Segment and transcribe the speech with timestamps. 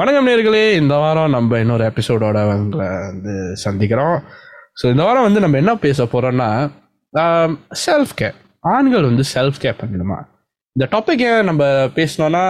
[0.00, 4.18] வணக்கம் நேர்களே இந்த வாரம் நம்ம இன்னொரு எபிசோடோட உங்களை வந்து சந்திக்கிறோம்.
[4.80, 6.46] ஸோ இந்த வாரம் வந்து நம்ம என்ன பேச போகிறோன்னா
[7.86, 10.18] செல்ஃப் கேர் ஆண்கள் வந்து செல்ஃப் கேர் பண்ணணுமா
[10.76, 11.64] இந்த டாபிக் ஏன் நம்ம
[11.96, 12.44] பேசணும்னா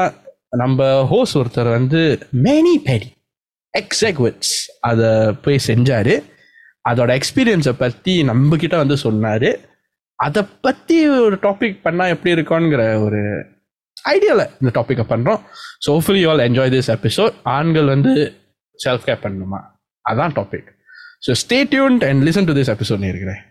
[0.62, 2.02] நம்ம ஹோஸ் ஒருத்தர் வந்து
[2.46, 3.10] மேனி பெரி
[3.74, 6.14] எக்ஸாக்ட்ஸ் அதை போய் செஞ்சார்.
[6.88, 9.50] அதோட எக்ஸ்பீரியன்ஸை பற்றி நம்மக்கிட்ட வந்து சொன்னார்.
[10.14, 13.22] அதை பற்றி ஒரு டாபிக் பண்ணால் எப்படி இருக்கும்ங்கிற ஒரு
[14.14, 15.40] ஐடியாவில் இந்த டாப்பிக்கை பண்ணுறோம்
[15.86, 18.12] so hopefully all enjoy this episode ஆண்கள் வந்து
[18.78, 19.60] செல்ஃப் கேர் பண்ணணுமா?
[20.04, 20.68] அதான் topic
[21.26, 23.42] so stay tuned and listen to this episode இருக்கிறேன்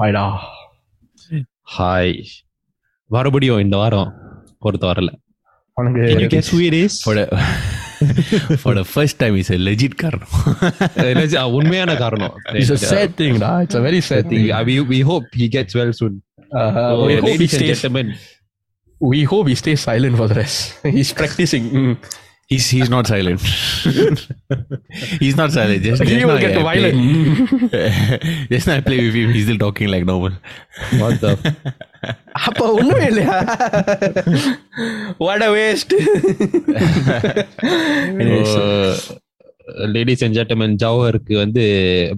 [0.00, 0.22] ஹாய்டா.
[1.76, 2.14] ஹாய்.
[3.10, 4.10] மறுபடியும் இந்த வாரம்
[4.62, 5.10] ஒருத்த வரல.
[5.79, 6.93] Can you உனக்கு guess who it is?
[7.07, 7.25] for the
[8.63, 10.31] for the first time is a legit காரணம்
[11.17, 14.75] Legit- ah, உண்மையான காரணம் இட்ஸ் a sad thing டா it's a very sad thing we,
[14.93, 16.13] we hope he gets well soon
[16.59, 18.07] uh, So, we, hope he ladies and stays, gentlemen
[19.13, 20.59] we hope he stays silent for the rest
[20.97, 21.95] he's practicing Mm.
[22.50, 23.40] He's he's not silent
[25.22, 26.96] he's not silent just, he just will get I violent
[27.70, 28.18] play,
[28.52, 30.32] just now I play with him he's still talking like normal
[31.02, 31.32] what the
[32.46, 33.34] அப்ப ஒண்ணுமே இல்லையா
[35.24, 35.92] what a waste
[39.96, 41.64] ladies and gentleman ஜவஹருக்கு வந்து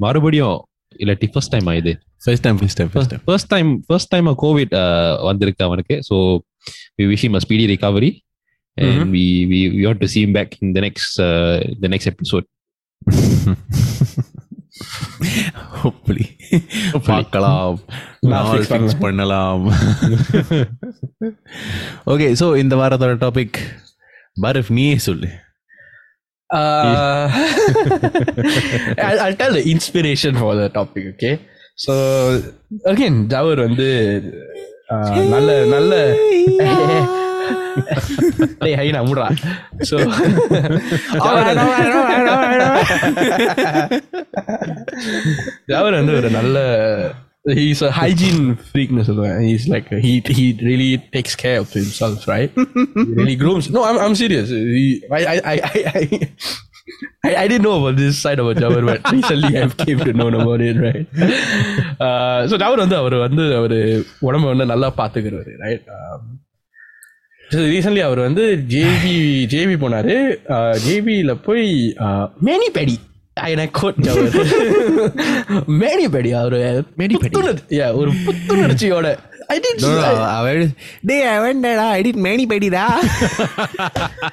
[0.04, 0.58] மறுபடியும்
[1.02, 1.92] இல்லாட்டி first time ஆயுது
[2.26, 4.74] first time first time first time first time first time COVID
[5.28, 6.16] வந்திருக்கு அவனுக்கு so
[6.98, 8.10] we wish him speedy recovery
[8.77, 9.09] and Mhm.
[9.15, 12.45] we, we we want to see him back in the next uh, the next episode
[15.81, 16.27] hopefully
[17.09, 17.75] பார்க்கலாம்
[18.31, 19.63] நான் fix fix பண்ணலாம்
[22.13, 23.59] okay so இந்த வாரத்தோட topic
[24.45, 25.31] பரஃப் நீயே சொல்லு
[26.49, 27.25] Uh,
[29.07, 31.33] I'll, I'll tell the inspiration for the topic, okay?
[31.83, 31.93] So,
[32.93, 33.89] again, Jawar வந்து
[34.93, 35.93] uh, நல்ல
[37.43, 39.25] நல்ல டேய் ஹை நம்புறா
[39.89, 39.97] ஸோ
[45.71, 46.59] ஜவர் வந்து ஒரு நல்ல
[47.57, 52.51] he's a hygiene freakனு சொல்லுவேன் he's like he he really takes care of himself right
[52.97, 54.83] he really grooms no I'm I'm serious he,
[55.19, 56.03] I, I I I I
[57.27, 60.13] I, I didn't know about this side of a Jawar but recently I came to
[60.19, 61.07] know about it right
[62.05, 63.77] uh, so Jawar வந்து அவர் வந்து அவர்
[64.27, 65.87] உடம்ப வந்து நல்லா பார்த்துக்கிறவர் right
[67.50, 69.14] recently அவர் வந்து JP
[69.54, 70.36] JP போனாரு.
[70.88, 71.94] ஜேபியில் போய்
[72.44, 72.96] மேனிபேடி.
[75.66, 76.78] மேனிபேடி அவரு
[77.94, 79.18] ஒரு புத்துணர்ச்சியோட.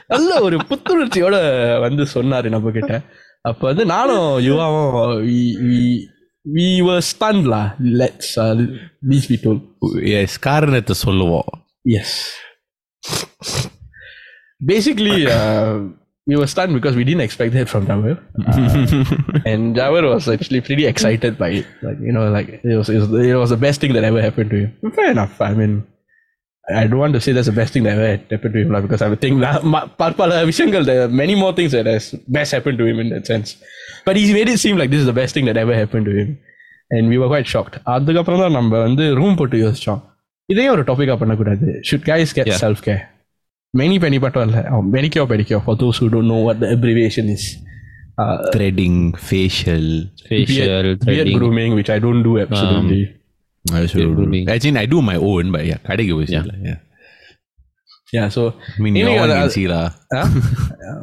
[0.07, 1.35] நல்ல ஒரு புத்துணர்ச்சியோட
[1.79, 3.01] வந்து சொன்னாரு நம்ம கிட்ட
[3.41, 5.65] அப்ப வந்து நானும் யுவாவும்
[6.53, 8.79] வி வர் ஸ்டன்லா லெட்ஸ்
[9.27, 9.61] பி டோல்
[10.03, 11.45] எஸ் காரணத்தை சொல்லுவோம்.
[11.83, 12.35] Yes
[14.63, 15.79] Basically, uh,
[16.27, 18.17] we were stunned because we didn't expect that from Jawar.
[18.47, 21.65] Uh, and Jawar was actually pretty excited by it.
[21.81, 24.21] Like, you know, like it was, it was, it was the best thing that ever
[24.21, 24.91] happened to him.
[24.93, 25.41] Fair enough.
[25.41, 25.87] I mean,
[26.73, 28.83] I don't want to say that's the best thing that ever happened to him like,
[28.83, 29.63] because I think that
[30.79, 33.57] uh, there are many more things that has best happened to him in that sense.
[34.05, 36.11] But he made it seem like this is the best thing that ever happened to
[36.11, 36.39] him.
[36.91, 37.79] And we were quite shocked.
[37.85, 40.01] அதுக்கப்புறம் தான் room for room போட்டு யோசிச்சோம்
[40.50, 42.62] இதே ஒரு டாபிக்கா பண்ணக்கூடாது should guys get Yeah.
[42.64, 43.02] Self care
[43.74, 44.60] mani pedi மட்டும் இல்லை
[44.96, 47.48] manicure pedicure for those who don't know what the abbreviation is
[48.56, 49.88] threading facial
[50.28, 53.02] facial beard threading grooming which I don't do absolutely
[54.18, 54.44] grooming.
[54.54, 56.32] Actually, I do my own, but yeah, கடைக்கு போய் Yeah.
[56.34, 56.54] செய்யல.
[56.68, 56.78] Yeah.
[58.16, 59.84] yeah so I mean, Meaning no one அது- can see lah.
[60.16, 60.26] huh?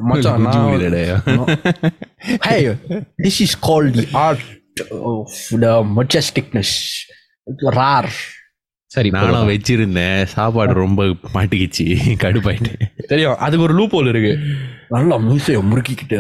[0.09, 1.90] மச்சான் Good நான் jewelry there, yeah.
[2.47, 2.62] hey,
[3.25, 4.46] this is called the art
[5.13, 6.72] of the majesticness.
[7.78, 8.13] Rare.
[8.94, 10.21] சரி நானும் வச்சிருந்தேன்.
[10.34, 11.03] சாப்பாடு ரொம்ப
[11.34, 11.84] மாட்டிக்கிச்சு.
[12.22, 13.34] கடுப்பாயிட்டேன் தெரியும்.
[13.47, 14.32] அதுக்கு ஒரு லூப் ஹோல் இருக்கு.
[14.94, 16.19] நல்லா மீசைய முறுக்கிக்கிட்டு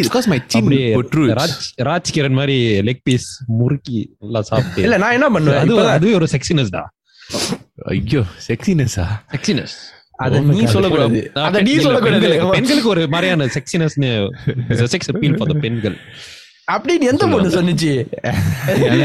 [0.00, 1.34] it's because my chin அப்படியே protrudes.
[1.40, 1.56] ராஜ்
[1.88, 2.56] ராஜ் கிரண் மாதிரி
[2.88, 3.28] லெக் பீஸ்
[3.60, 4.82] முறுக்கி நல்லா சாப்பிட்டு.
[4.86, 5.60] இல்ல நான் என்ன பண்ணுவேன்?
[5.64, 6.88] அது அதுவே ஒரு செக்ஸினஸ் தான்
[7.96, 9.76] ஐயோ செக்ஸினஸா செக்ஸினஸ்
[10.24, 11.18] அத நீ சொல்லக்கூடாது.
[11.48, 12.28] அத நீ சொல்லக்கூடாது.
[12.56, 14.10] பெண்களுக்கு ஒரு மாதிரியான செக்ஸினஸ்னு
[14.94, 15.98] செக்ஸ் அப்பீல் ஃபார் த பெண்கள்.
[16.68, 17.92] அப்படின்னு எந்த பொண்ணு சொன்னுச்சு?
[18.74, 19.04] இல்ல.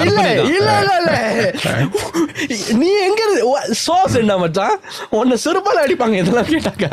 [0.00, 1.12] இல்ல இல்ல இல்ல
[2.80, 3.22] நீ எங்க
[3.86, 4.76] சோஸ் என்ன மச்சான்?
[5.10, 6.86] உன்னை செருப்பால அடிப்பாங்க இதெல்லாம் கேட்டாக்க.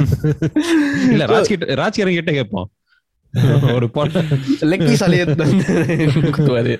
[1.12, 2.68] இல்ல ராஜ் கிட்ட ராஜ் கிட்ட கேட்போம்.
[3.77, 4.19] ஒரு பொண்ணு
[4.71, 5.23] லெக் பீஸ் அலைய
[6.35, 6.73] குத்துவாரு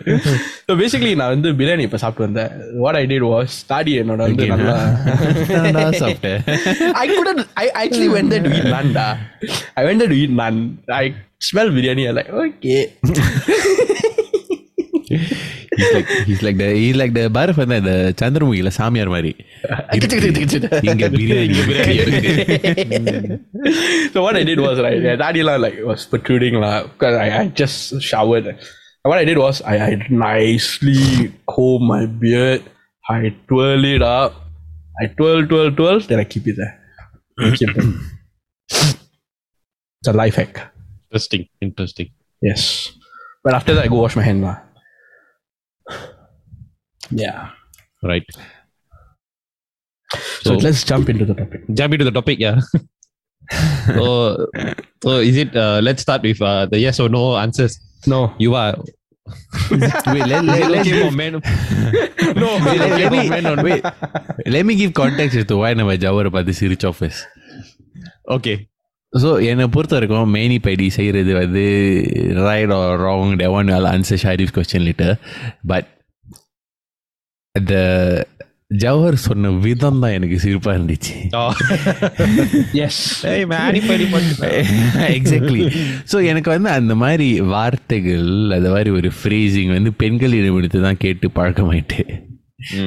[0.68, 2.52] ஸோ பேசிக்கலி நான் வந்து பிரியாணி இப்போ சாப்பிட்டு வந்தேன்
[2.84, 4.78] வாட் ஐ டிட் வாஸ் தாடி என்னோட வந்து Okay, நல்லா
[5.78, 6.40] நான் சாப்பிட்டேன்
[7.04, 7.44] I couldn't.
[7.64, 9.08] I actually went there to eat naan, da.
[9.82, 10.56] I went there to eat naan.
[11.02, 11.08] I
[11.50, 12.06] smell biryani.
[15.80, 16.24] I'm like, okay.
[16.24, 19.32] he's like he's like the he's like the பாரஃப் வந்து அந்த சந்திரமுகில சாமியார் மாதிரி
[19.96, 22.32] இங்க பிரியாணி இங்க பிரியாணி இருக்கு
[24.14, 27.30] so what I did was right, yeah, daddy la, like was protruding la, because I,
[27.40, 27.80] I just
[28.10, 28.48] showered.
[28.52, 29.92] And what I did was I, I
[30.28, 31.02] nicely
[31.54, 32.64] comb my beard.
[33.16, 34.34] I twirl it up.
[35.02, 36.00] I twirl, twirl, twirl.
[36.12, 36.76] Then I keep it there.
[37.48, 37.86] I keep it.
[40.02, 40.56] It's a life hack.
[41.06, 42.12] Interesting interesting
[42.48, 42.64] Yes.
[43.44, 44.42] But after that, I go wash my hand.
[44.46, 44.56] lah.
[47.24, 47.40] Yeah.
[48.04, 48.32] Right
[50.40, 51.62] So, So- let's jump into the topic.
[51.74, 52.58] jump into the topic yeah
[53.96, 54.04] so
[55.04, 57.74] so is it uh, let's start with uh, the yes or no answers
[58.08, 58.20] No.
[58.44, 58.74] you are
[60.14, 61.34] wait let, let, is it let, okay for men
[62.44, 62.50] No.
[62.66, 63.24] wait, let, let me
[63.68, 63.84] wait
[64.48, 67.22] let me give context as to why நம்ம ஜவரை பார்த்து சிரிச்சோம் first
[68.38, 68.58] okay
[69.14, 71.62] so என்னை பொறுத்த வரைக்கும் மேனி பைடி செய்கிறது வந்து
[72.48, 75.14] right or wrong day one all answer Sharif question litre
[75.72, 75.88] but
[77.55, 77.75] அந்த
[78.75, 81.15] ஜவஹர் சொன்ன விதம் தான் எனக்கு சிரிப்பாக இருந்துச்சு.
[85.11, 85.63] எக்ஸாக்ட்லி
[86.13, 91.31] ஸோ எனக்கு வந்து அந்த மாதிரி வார்த்தைகள் அந்த மாதிரி ஒரு ஃப்ரேசிங் வந்து பெண்களிடம் எடுத்து தான் கேட்டு
[91.35, 92.03] பழக்கமாயிட்டு.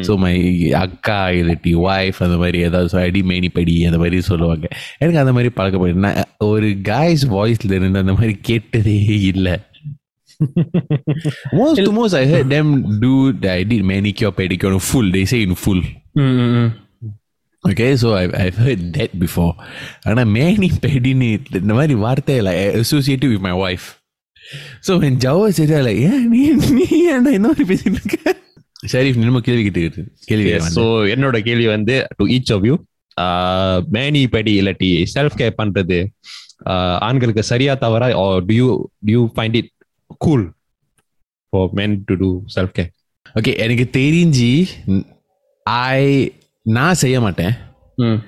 [0.02, 0.34] ஸோ மை
[0.74, 4.68] அக்கா இல்லாட்டி ஒய்ஃப் அந்த மாதிரி ஏதாவது சொ- அடி மேனி படி அந்த மாதிரி சொல்லுவாங்க.
[4.98, 6.06] எனக்கு அந்த மாதிரி பழக்கமாயிட்டு.
[6.08, 9.56] நான் ஒரு காய்ஸ் வாய்ஸ்ல இருந்து அந்த மாதிரி கேட்டதே இல்லை.
[11.54, 12.70] most to most, I heard them
[13.00, 13.12] do.
[13.50, 15.10] I did manicure, pedicure, full.
[15.12, 15.82] They say in full.
[16.18, 16.68] Mm-hmm.
[17.64, 19.54] Okay, so I've, I've heard that before.
[20.10, 21.30] ஆனால் மேனி பெடினி
[21.62, 23.86] இந்த மாதிரி வார்த்தை இல்லை associative with my wife
[24.88, 26.42] so என் ஜவ சரியால ஏன் நீ
[26.78, 26.88] நீ
[27.18, 28.34] என்ன இன்னொரு பேசிட்டு இருக்க
[28.94, 32.76] ஷரீஃப் நினைம கேள்வி கேட்டுக்கிட்டு கேள்வி ஸோ என்னோட கேள்வி வந்து to each of you
[33.98, 36.00] many படி இல்லாட்டி செல்ஃப் கேர் பண்ணுறது
[37.08, 38.10] ஆண்களுக்கு சரியா தவறா
[38.50, 38.68] do you
[39.06, 39.72] do you find it
[40.19, 40.47] cool
[41.53, 42.91] for men to do self care
[43.39, 44.51] okay எனக்கு தெரிஞ்சு
[45.67, 46.03] ஐ
[46.79, 47.55] நான் செய்ய மாட்டேன்
[47.99, 48.19] Mm.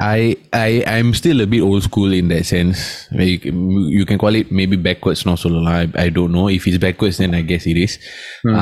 [0.00, 0.20] I
[0.52, 2.78] I I'm still a bit old school in that sense.
[3.10, 5.66] Where You, can- you can call it maybe backwards, not so long.
[5.66, 7.18] I, I don't know if it's backwards.
[7.18, 7.98] Then I guess it is.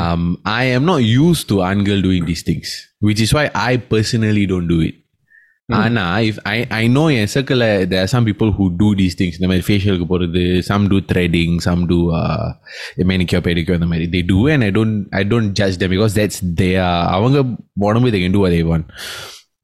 [0.01, 2.69] Um, I am not used to Angel doing these things,
[2.99, 3.33] which is
[5.69, 6.05] why I personally don't do it.
[6.05, 9.15] Anna, if I I know in circle uh, there are some people who do these
[9.15, 9.39] things.
[9.39, 12.55] The facial க்கு போறது, some do threading, some do uh,
[12.97, 14.09] manicure, pedicure, அந்த மாதிரி.
[14.09, 16.83] They do, and I don't I don't judge them because that's their
[17.17, 18.87] அவங்க உடம்பு they can do what they want.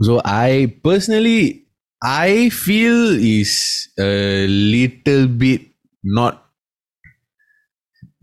[0.02, 1.66] So I personally
[2.02, 5.62] I feel is a little bit
[6.02, 6.44] not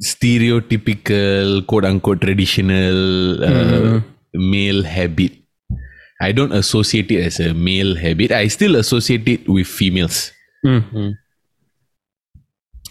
[0.02, 4.02] stereotypical quote unquote traditional uh,
[4.34, 5.32] male habit.
[6.21, 8.33] I don't associate it as a male habit.
[8.33, 10.33] I still associate it with females.
[10.65, 11.11] Mm-hmm.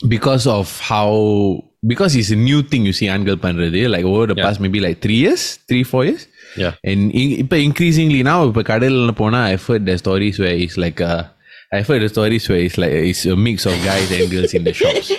[0.08, 4.36] Because of how, because it's a new thing you see Angle Pandrede, like over the
[4.36, 4.44] yeah.
[4.44, 6.28] past maybe like three years, three, four years.
[6.56, 6.76] Yeah.
[6.84, 11.34] And in, increasingly now, I've heard the stories where it's like a,
[11.74, 14.64] I've heard the stories where it's like it's a mix of guys and girls in
[14.64, 15.12] the shops.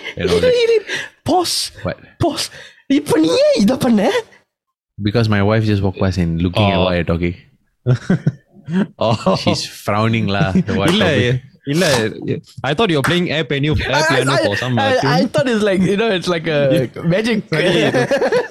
[1.24, 1.72] Pause.
[2.20, 2.50] Pause.
[5.02, 6.70] Because my wife just walked past and looking oh.
[6.70, 7.34] at what I'm talking.
[9.05, 9.35] oh.
[9.43, 10.49] She's frowning lah.
[10.67, 11.47] the what இல்ல topic.
[11.71, 11.85] இல்ல
[12.69, 15.27] I thought you were playing air piano air piano for some uh, I, I tune.
[15.33, 16.59] thought it's like you know it's like a
[17.13, 17.39] magic.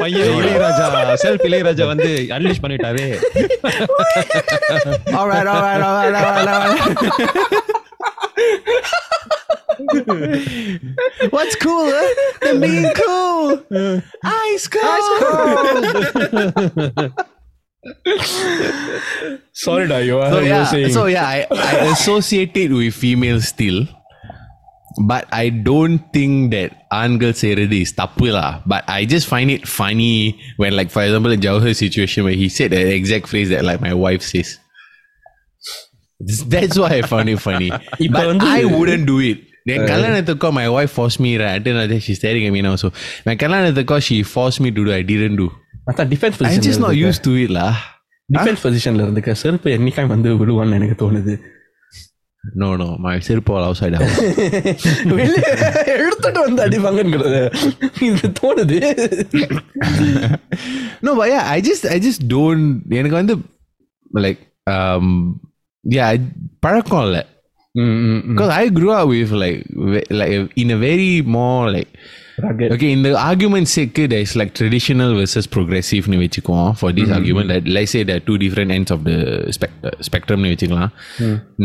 [0.03, 0.87] பையன் Ilaiyaraaja
[1.25, 3.07] self Ilaiyaraaja வந்து unleash பண்ணிட்டாரு
[5.19, 6.87] all right, all right, all right, all right, all right.
[11.31, 12.09] What's cool, huh?
[12.43, 13.63] Them being cool.
[14.25, 15.03] Ice cold.
[15.23, 15.55] Sorry,
[16.97, 17.09] da,
[19.54, 20.30] Sorry, Dayo.
[20.30, 23.88] So yeah, so yeah, I, I with female still.
[24.98, 28.62] But I don't think that Angel said it is tapu lah.
[28.66, 32.48] But I just find it funny when, like, for example, in Jawar's situation where he
[32.48, 34.58] said the exact phrase that, like, my wife says.
[36.48, 37.70] That's why I found it funny.
[38.10, 39.40] but I wouldn't do it.
[39.68, 42.88] Then uh, கல்யாணத்துக்கோ my wife forced me right until she's staring at me now so
[43.28, 45.48] my கல்யாணத்துக்கோ she forced me to do I didn't do
[45.90, 47.68] அதான் defence I just not used to it law
[48.30, 49.32] defence பொசிஷன்ல இருந்துக்க.
[49.42, 51.36] செருப்பு என்னைக்காய் வந்து விழுவான்னு எனக்கு தோணுது.
[52.44, 54.00] நோ நோ மை செருப்பு அவுட் சைடு
[55.94, 57.40] எடுத்துட்டு வந்து அடிப்பாங்கங்கிறது
[58.08, 58.80] இது தோணுது.
[61.06, 62.68] No Bhaiya I just I just don't
[63.00, 63.36] எனக்கு வந்து
[64.26, 64.44] லைக்
[65.86, 66.08] யா
[66.66, 67.24] பழக்கம் இல்லை.
[68.31, 71.91] Because I grew up with like ve- like in a very more like
[72.45, 72.73] Rugged.
[72.73, 77.49] okay in the argument sake there's like traditional versus progressive னு வச்சுக்குவோம் for this argument
[77.53, 79.19] that let's say there are two different ends of the
[79.57, 80.91] spect- spectrum னு வச்சுக்கலாம்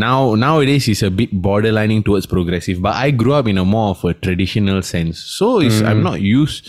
[0.06, 3.90] now nowadays is a bit borderlining towards progressive but I grew up in a more
[3.96, 6.66] of a traditional sense so it's, I'm not used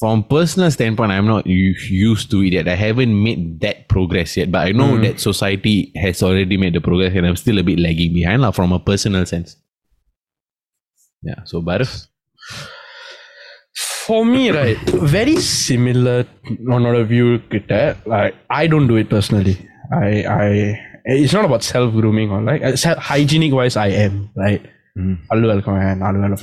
[0.00, 1.76] from personal standpoint I'm not u-
[2.10, 5.92] used to it yet I haven't made that progress yet but I know that society
[6.04, 8.80] has already made the progress and I'm still a bit lagging behind lah, from a
[8.80, 9.56] personal sense
[11.22, 11.92] yeah so Bharaf
[14.06, 14.78] For me, right,
[15.16, 16.16] very similar
[16.74, 17.72] உன்னோட view கிட்ட
[18.12, 19.54] like I don't do it personally.
[20.06, 20.08] I
[20.44, 20.48] I
[21.04, 24.14] it's not about self grooming or like uh, self- hygienic wise I am
[24.44, 24.62] right.
[25.29, 25.47] பல்லு
[26.03, 26.37] நாலு வேலை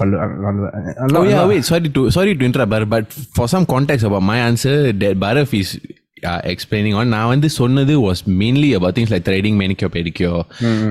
[1.20, 1.64] Oh yeah, wait.
[1.70, 3.06] Sorry to sorry to interrupt, Bharat, but
[3.36, 5.70] for some context about my answer, that Bharat is
[6.30, 7.06] uh, explaining on.
[7.14, 10.40] நான் வந்து சொன்னது was mainly about things like threading, manicure, pedicure,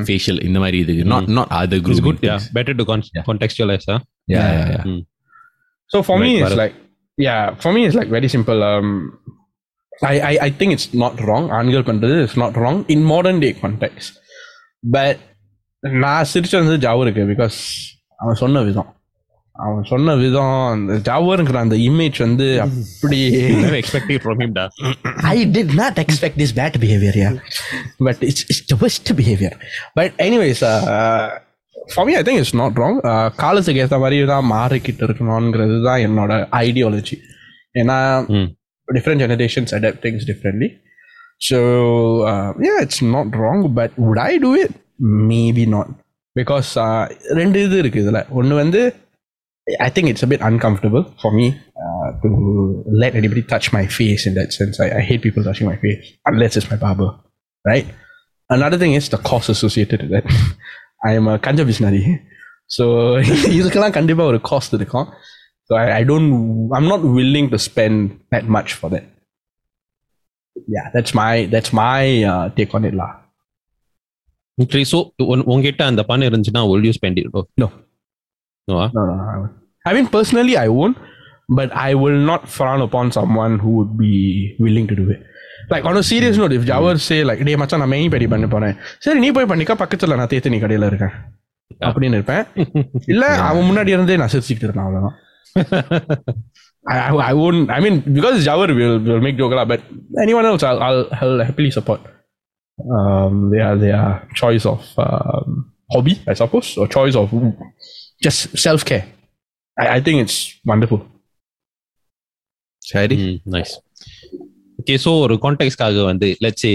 [0.10, 1.98] facial இந்த மாதிரி இதுக்கு not not other group.
[1.98, 2.20] It's good.
[2.30, 3.86] Yeah, better to con- contextualize.
[3.92, 4.00] Huh?
[4.36, 4.84] yeah, yeah, yeah.
[4.92, 5.02] Mm.
[5.94, 6.64] So for me, Right, it's Bharat.
[6.64, 6.76] like
[7.28, 8.62] yeah, for me it's like very simple.
[8.72, 8.88] Um,
[10.12, 11.46] I I, I think it's not wrong.
[11.60, 14.12] ஆண்கள் பண்றது is not wrong in modern day context.
[14.96, 15.18] But
[15.84, 17.58] நான் சிரிச்சு வந்து ஜாவருக்கு because
[18.18, 18.90] அவன் சொன்ன விதம்.
[19.56, 23.18] அவன் சொன்ன விதம் அந்த ஜாவருங்கிற அந்த இமேஜ் வந்து அப்படி
[23.80, 24.64] எக்ஸ்பெக்ட் ஃப்ரம் ஹிம் டா
[25.32, 27.32] I did not expect this bad behaviour yeah
[28.08, 29.56] but it's it's the best behaviour
[29.94, 30.64] but anyways
[31.76, 33.00] for me I think it's not wrong
[33.38, 37.18] காலேஜுக்கு ஏற்ற மாதிரி தான் மாறிக்கிட்டு இருக்கணும்ங்கிறது தான் என்னோட ஐடியாலஜி
[37.76, 37.98] ஏன்னா
[38.88, 40.70] different generations adapt things differently
[41.42, 41.60] so
[42.68, 44.93] yeah it's not wrong but would I do it do it?
[44.99, 45.89] Maybe not.
[46.35, 47.09] Because uh,
[47.39, 48.95] ரெண்டு இது இருக்கு இதுல ஒன்று வந்து
[49.87, 51.47] I think it's a bit uncomfortable for me
[51.85, 52.29] uh, to
[53.03, 54.81] let anybody touch my face in that sense.
[54.81, 57.11] I, I hate people touching my face unless it's my barber,
[57.67, 57.87] right?
[58.49, 60.25] Another thing is the cost associated with that.
[61.05, 62.23] I am a kanja missionary.
[62.77, 62.85] So
[63.59, 65.09] இதுக்கெல்லாம் கண்டிப்பா ஒரு cost இருக்கும்
[65.71, 69.05] So I, I don't I'm not willing to spend that much for that.
[70.67, 73.13] Yeah, that's my that's my uh, take on it lah.
[74.58, 74.98] Okay, so
[75.34, 77.28] உன்- உன்கிட்ட அந்த பணம் இருந்துச்சுன்னா will you spend it?
[77.34, 77.42] bro?
[77.64, 77.68] No.
[78.68, 78.90] No, ah?
[78.98, 79.24] No, no, no.
[79.34, 79.54] I, won't.
[79.90, 80.98] I mean, personally, I won't,
[81.50, 84.14] but I will not frown upon someone who would be
[84.66, 85.22] willing to do it.
[85.74, 88.48] Like on a serious note, if Jawar say like, டேய் மச்சான் நான் main படி பண்ண
[88.54, 91.14] போறேன் சரி நீ போய் பண்ணிக்க பக்கத்துல நான் தேத்து நீ கடையில இருக்கேன்
[91.90, 92.44] அப்படின்னு இருப்பேன்
[93.14, 95.18] இல்ல அவன் முன்னாடி இருந்தே நான் சிரிச்சுக்கிட்டு இருப்பேன் அவ்வளவுதான்
[96.94, 99.82] I, I, I won't I mean because Jawar will, will make joke lah, but
[100.26, 102.02] anyone else I'll, I'll, I'll happily support
[102.99, 104.03] um their their
[104.41, 107.29] choice of um, hobby I suppose or choice of
[108.27, 109.05] just self care
[109.83, 111.01] I, I think it's wonderful
[112.89, 113.17] Shadi?
[113.21, 113.73] Mm, nice.
[114.81, 116.73] Okay, so ஒரு கான்டெக்ட்காக வந்து let's say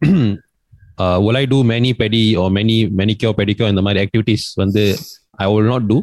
[1.23, 4.83] will I do many pedi or many manicure pedicure இந்த மாதிரி activities வந்து
[5.43, 5.97] I will not do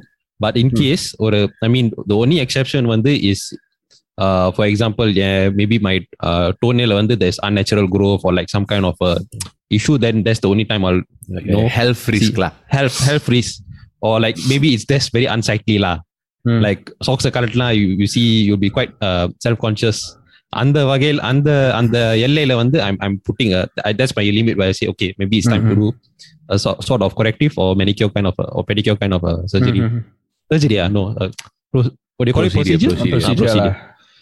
[0.45, 3.41] but in case ஒரு I mean the only exception வந்து is
[4.25, 5.95] uh, for example yeah, maybe my
[6.29, 9.13] uh, toenail வந்து there's unnatural growth or like some kind of a
[9.79, 11.03] issue then that's the only time I'll
[11.37, 11.61] Like No.
[11.65, 12.51] a health risk lah.
[12.77, 13.55] health health risk
[14.07, 15.97] or like maybe it's just very unsightly lah
[16.47, 16.61] Hmm.
[16.67, 19.99] like socks கரெக்ட்லாம் you, you see you'll be quite uh, self conscious
[20.61, 24.71] அந்த வகையில் அந்த அந்த எல்லையில வந்து I'm I'm putting a I- that's my limit where
[24.73, 25.89] I say okay maybe it's time to do
[26.55, 29.35] a so, sort of corrective or manicure kind of a, or pedicure kind of a
[29.53, 29.99] surgery Mhm.
[30.53, 31.29] surgery yeah no uh,
[31.73, 31.81] pro,
[32.17, 33.51] what do you call Procedure, it procedure procedure.
[33.51, 33.75] Ah, Procedure lah.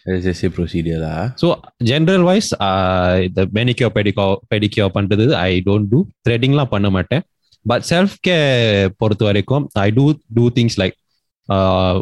[0.08, 1.22] Let's just say procedure lah.
[1.40, 1.46] so
[1.90, 7.24] general wise uh, the manicure pedicure pedicure பண்றது I don't do threading லாம் பண்ண மாட்டேன்
[7.70, 10.04] but self care பொறுத்த வரைக்கும் I do
[10.38, 10.94] do things like
[11.48, 11.96] uh,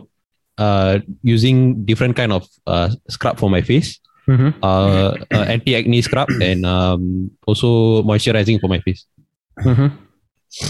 [0.59, 0.93] uh,
[1.35, 1.59] using
[1.91, 3.91] different kind of uh, scrub for my face
[4.35, 4.51] Mhm.
[4.69, 7.03] uh, uh, anti acne scrub and um,
[7.49, 7.69] also
[8.11, 9.03] moisturizing for my face
[9.71, 9.89] Mhm.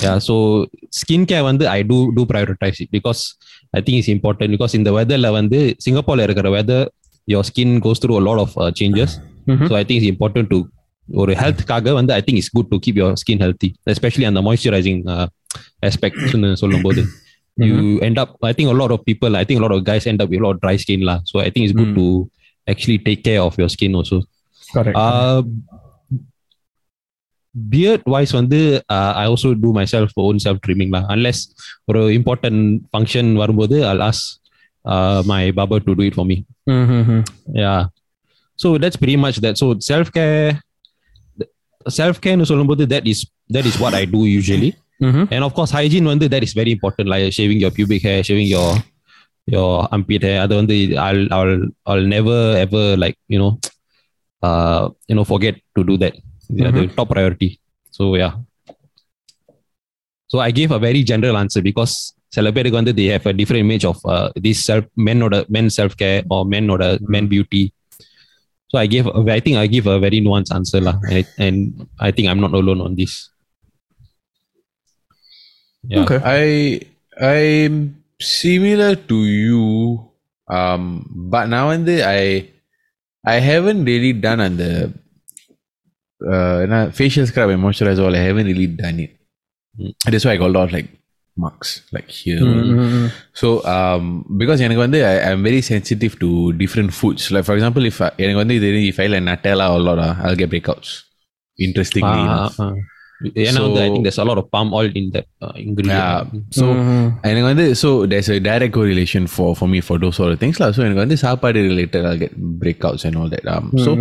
[0.04, 0.34] yeah so
[1.00, 3.20] skincare வந்து I do do prioritize it because
[3.78, 6.80] I think it's important because in the weather ல வந்து சிங்கப்பூர்ல இருக்கிற weather
[7.28, 9.10] your skin goes through a lot of uh, changes
[9.46, 9.66] Mhm.
[9.68, 10.58] so I think it's important to
[11.08, 15.00] ஒரு ஹெல்த்துக்காக வந்து I think it's good to keep your skin healthy especially அந்த moisturising
[15.88, 17.02] ஆஸ்பெக்ட்னு சொல்லும்போது
[17.56, 17.74] you
[18.06, 20.60] end up I think lot of people I think lot of guys end up lot
[20.62, 22.06] dry skin law so I think it's good to
[22.66, 24.20] actually take care of your skin also
[24.68, 24.96] Correct.
[27.54, 28.58] Beard voice வந்து
[29.16, 31.42] ஐ also do my self own self trimming lah unless
[31.84, 34.22] ஒரு important function வரும்போது I'll ask
[34.89, 36.45] uh, my barber to do it for me.
[36.67, 37.21] Mm-hmm.
[37.53, 37.93] Yeah.
[38.55, 39.57] So that's pretty much that.
[39.57, 40.59] So self care,
[41.87, 44.73] self care that is that is what I do usually.
[45.01, 45.25] Mm-hmm.
[45.31, 48.47] And of course, hygiene one that is very important, like shaving your pubic hair, shaving
[48.47, 48.75] your
[49.45, 50.41] your armpit hair.
[50.41, 53.59] Other one I'll I'll I'll never ever like you know,
[54.41, 56.15] uh you know forget to do that.
[56.49, 56.89] Yeah, mm-hmm.
[56.89, 57.59] the top priority.
[57.91, 58.33] So yeah.
[60.27, 63.62] So I gave a very general answer because சில பேருக்கு வந்து they have a different
[63.66, 66.78] image of uh, this self men or men self care or men or
[67.14, 67.64] men beauty.
[68.70, 71.34] So I gave a- I think I give a very nuanced answer lah, and, it-
[71.46, 71.56] and
[72.06, 73.12] I think I'm not alone on this.
[75.92, 76.02] Yeah.
[76.02, 76.18] Okay.
[76.40, 76.42] I
[77.34, 77.76] I'm
[78.20, 79.64] similar to you,
[80.58, 80.82] um,
[81.34, 82.20] but now and then I
[83.34, 84.72] I haven't really done on the
[86.34, 88.04] uh, na- facial scrub and moisturizer.
[88.06, 89.12] All I haven't really done it.
[89.78, 89.92] Mm.
[90.10, 90.88] That's why I got a lot of like
[91.43, 92.41] marks like here.
[92.45, 93.05] Mm-hmm.
[93.41, 94.05] So um,
[94.41, 96.29] because எனக்கு வந்து I, I'm very sensitive to
[96.63, 97.23] different foods.
[97.35, 99.99] Like for example, if I, எனக்கு வந்து இது if I like Nutella or a lot,
[100.07, 100.91] ah, I'll get breakouts.
[101.67, 102.57] Interestingly Ah, enough.
[102.67, 102.73] ah.
[103.42, 105.98] ஏன்னா வந்து I So- think there's a lot of palm oil in that uh, ingredient.
[105.98, 106.24] Yeah.
[106.58, 107.04] So Mm-hmm.
[107.30, 110.56] எனக்கு வந்து so there's a direct correlation for for me for those sort of things
[110.62, 110.68] lah.
[110.76, 113.44] So எனக்கு வந்து சாப்பாடு related I'll get breakouts and all that.
[113.54, 113.92] Um, so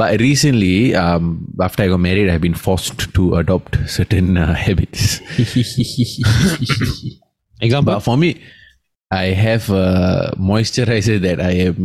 [0.00, 1.24] but recently um,
[1.68, 5.02] after I got married I've been forced to adopt certain uh, habits.
[7.60, 7.92] Example.
[7.92, 8.30] but for me
[9.10, 9.88] I have a
[10.50, 11.80] moisturizer that I am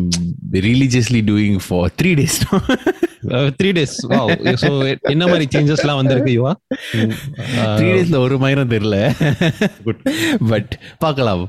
[0.60, 2.62] religiously doing for three days now.
[3.59, 3.97] Three days
[4.63, 4.71] so
[5.15, 6.53] என்ன மாதிரி சேஞ்சஸ்லாம் வந்திருக்கு யுவா
[7.79, 8.99] three டேஸ்ல ஒரு மயிரம் தெரியல.
[10.53, 10.73] But
[11.05, 11.45] பார்க்கலாம்.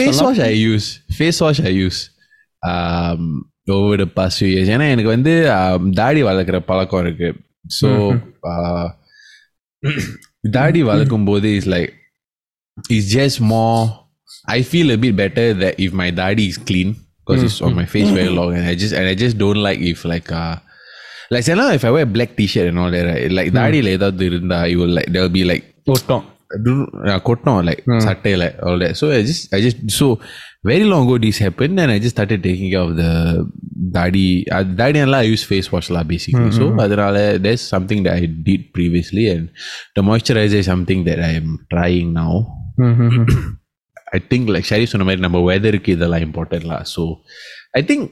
[0.00, 2.00] Face wash I use face wash I use
[3.76, 7.30] over past few years ஏன்னா எனக்கு வந்து um, தாடி வளர்க்குற பழக்கம் இருக்கு.
[7.78, 8.20] So mm-hmm.
[8.52, 8.86] uh,
[10.58, 11.92] தாடி வளர்க்கும் போது is like
[12.96, 13.64] is just more
[14.56, 16.92] I feel a bit better the if my தாடி is clean
[17.26, 17.46] because mm.
[17.46, 17.92] it's on my mm-hmm.
[17.92, 18.36] face very mm-hmm.
[18.36, 20.56] long and I just and I just don't like if like uh
[21.33, 24.59] like சில if I wear black t-shirt and all that right like தாடியில் ஏதாவது இருந்தா
[24.71, 25.65] you will like there will be like
[25.95, 26.25] ஒட்டம்
[27.29, 30.07] கொட்டம் like சட்டையில all that so I just I just so
[30.71, 33.11] very long ago this happened and I just started taking care of the
[33.97, 34.23] தாடி
[34.55, 38.25] uh, தாடி எல்லாம் I use face wash lah basically so அதனால there's something that I
[38.49, 39.45] did previously and
[39.97, 42.33] the moisturizer is something that I am trying now
[44.17, 47.03] I think like Sharif சொன்ன மாதிரி நம்ம வெதருக்கு இதெல்லாம் important lah so
[47.79, 48.03] I think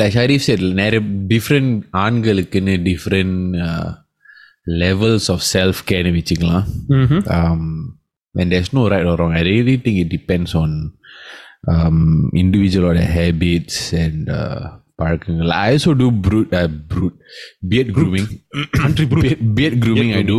[0.00, 1.00] like Harif sir நிறைய
[1.32, 1.74] different
[2.04, 3.56] ஆண்களுக்குன்னு different
[4.82, 6.66] levels of self கேர்னு வச்சுக்கலாம்.
[8.34, 10.76] When டெஸ் no right வரும் I really it depends on
[12.42, 14.30] இண்டிவிஜுவலோட habits and
[15.00, 15.50] பழக்கங்கள்.
[15.58, 16.54] I also do beard
[16.92, 17.16] beard
[17.70, 18.28] beard grooming
[19.58, 20.38] beard grooming I do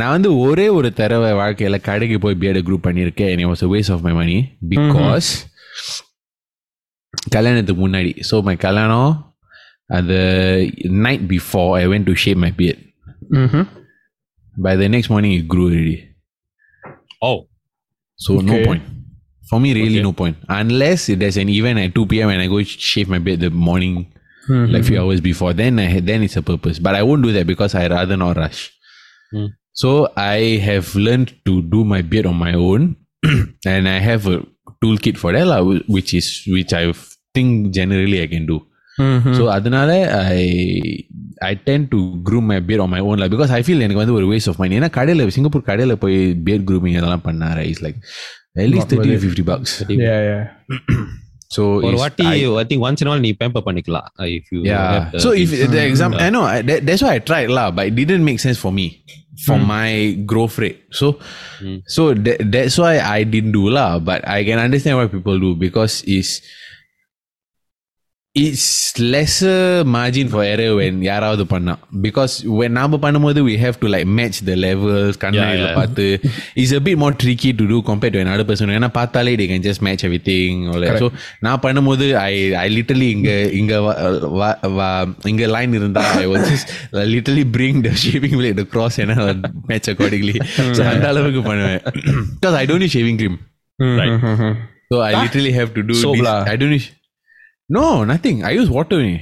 [0.00, 3.46] நான் வந்து ஒரே ஒரு தடவை வாழ்க்கையில் கடைக்கு போய் பியர்டை குரூப் பண்ணியிருக்கேன்.
[3.52, 4.36] Was a waste of my money
[4.72, 5.30] because
[7.19, 9.13] money because கல்யாணத்துக்கு முன்னாடி ஸோ மை கல்யாணம்
[9.97, 10.13] அந்த
[11.05, 12.81] night before I went to shape my beard
[14.65, 15.97] by the next morning it grew already
[17.27, 17.37] Oh.
[18.25, 18.65] so no Okay.
[18.67, 18.83] point
[19.49, 20.05] for me really Okay.
[20.09, 22.59] no point unless there's an event at 2 p.m and i go
[22.91, 23.95] shave my beard the morning
[24.73, 27.47] like few hours before then i then it's a purpose but i won't do that
[27.53, 28.61] because i rather not rush
[29.33, 29.47] Hmm.
[29.81, 29.89] so
[30.35, 32.81] i have learned to do my beard on my own
[33.73, 34.37] and i have a
[34.83, 36.85] toolkit for that lah, whi- which is which i
[37.35, 38.59] think generally i can do
[39.37, 39.89] so அதனால
[40.35, 40.43] I
[41.47, 44.27] I tend to groom my beard on my own because I feel எனக்கு வந்து ஒரு
[44.31, 47.99] waste of money ஏன்னா கடையில் Singapore கடையில் போய் beard grooming அதெல்லாம் பண்ணாரு is like
[48.63, 50.43] at least thirty fifty box yeah yeah
[51.55, 52.27] so ஒரு வாட்டி
[52.61, 54.87] I think once in a while நீ pamper பண்ணிக்கலாம் uh, if you Yeah.
[54.93, 55.73] have the So if things.
[55.75, 58.39] the exam, I know I, that, that's why I tried lah, but it didn't make
[58.47, 58.87] sense for me
[59.45, 59.89] for my
[60.31, 60.79] growth rate.
[60.99, 61.07] So,
[61.95, 63.89] so that, that's why I didn't do lah.
[64.09, 66.31] But I can understand why people do because it's
[68.35, 68.63] it's
[69.13, 71.73] lesser margin for error when யாராவது பண்ணா
[72.05, 75.77] because when நாம பண்ணும்போது we have to like match the levels கண்ணாடியில yeah.
[75.77, 76.05] பார்த்து
[76.61, 79.61] it's a bit more tricky to do compared to another person ஏன்னா பார்த்தாலே they can
[79.67, 80.97] just match everything all that.
[81.03, 81.07] so
[81.47, 83.29] நான் பண்ணும்போது I I literally இங்க
[83.61, 83.97] இங்க வ-
[84.41, 84.99] வ- வ-
[85.31, 86.67] இங்க line இருந்தா I was just
[87.15, 89.41] literally bring the shaving blade the cross and I would
[89.71, 90.37] match accordingly
[90.77, 91.81] so அந்த அளவுக்கு பண்ணுவேன்
[92.35, 93.37] because I don't use shaving cream
[94.91, 96.25] so I literally have to do Soap this.
[96.29, 96.37] lah.
[96.53, 96.89] I don't use
[97.70, 98.44] no, nothing.
[98.44, 99.20] I use water.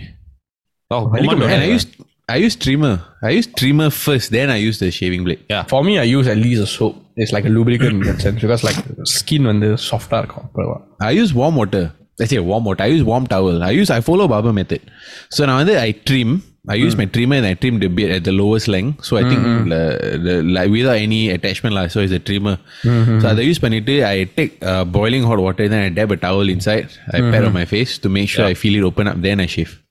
[0.91, 1.61] Oh, oh man.
[1.61, 1.87] I use
[2.31, 3.03] I use trimmer.
[3.23, 5.45] I use trimmer first, then I use the shaving blade.
[5.51, 5.65] Yeah.
[5.65, 6.97] For me, I use at least a soap.
[7.17, 10.27] It's like a lubricant in that sense because like skin when the softer.
[10.31, 11.93] Ah, I use warm water.
[12.19, 12.85] Let's say warm water.
[12.85, 13.63] I use warm towel.
[13.63, 14.91] I use I follow barber method.
[15.31, 16.43] So now I trim.
[16.69, 16.99] I use mm.
[16.99, 19.05] my trimmer and I trim the beard at the lowest length.
[19.05, 19.31] So I mm-hmm.
[19.31, 19.69] think hmm, hmm.
[19.71, 22.59] the, the, like without any attachment, like, so it's a trimmer.
[22.83, 23.21] Mm-hmm.
[23.21, 26.49] So I use panite, I take uh, boiling hot water, then I dab a towel
[26.49, 27.31] inside, I mm-hmm.
[27.33, 28.51] pat on my face to make sure yeah.
[28.51, 29.83] I feel it open up, then I shave.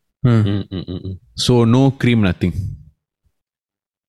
[1.35, 2.53] So no cream, nothing.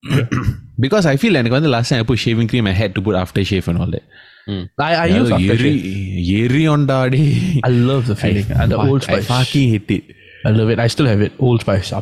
[0.79, 3.03] because I feel like when the last time I put shaving cream, I had to
[3.03, 4.03] put aftershave and all that.
[4.47, 4.71] Mm.
[4.79, 5.59] I, I use aftershave.
[5.59, 7.61] Yeri, yeri on the.
[7.65, 8.51] I love the feeling.
[8.53, 9.31] I, and the old spice.
[9.31, 10.17] I fucking hate it.
[10.45, 10.79] I love it.
[10.79, 11.33] I still have it.
[11.39, 11.93] Old Spice.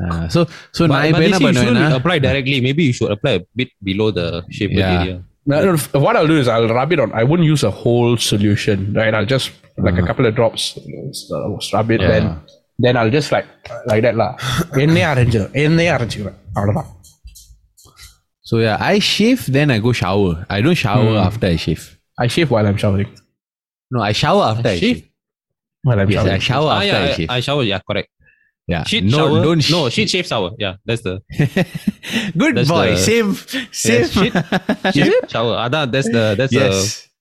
[0.00, 2.60] Uh, so so but, but you shouldn't apply directly.
[2.60, 5.00] Maybe you should apply a bit below the shape yeah.
[5.00, 5.24] area.
[5.46, 7.12] No, what I'll do is I'll rub it on.
[7.12, 9.12] I wouldn't use a whole solution, right?
[9.12, 10.00] I'll just like uh-huh.
[10.00, 10.06] a ah.
[10.06, 10.78] couple of drops,
[11.72, 12.08] rub it, yeah.
[12.08, 12.40] then
[12.78, 13.46] then I'll just like
[13.86, 14.36] like that lah.
[18.42, 20.46] so yeah, I shave, then I go shower.
[20.48, 21.24] I don't shower mm.
[21.24, 21.98] after I shave.
[22.18, 23.12] I shave while I'm showering.
[23.90, 25.08] No, I shower after I, I shave.
[25.87, 26.41] While I'm Yes, I showering.
[26.49, 27.29] shower Ah, after yeah, I I, shave.
[27.35, 27.63] I shower.
[27.71, 28.09] Yeah, correct.
[28.71, 28.83] yeah.
[28.89, 29.37] Sheet no, shower.
[29.45, 29.63] don't.
[29.75, 30.49] no, sh- sheet shave shower.
[30.63, 31.13] Yeah, that's the
[32.41, 32.87] Good That's boy.
[32.91, 33.29] the- Same.
[33.83, 34.01] Same.
[34.01, 34.33] Yeah, sheet,
[34.95, 35.55] sheet shower.
[35.65, 36.73] Adan, that's the that's yes.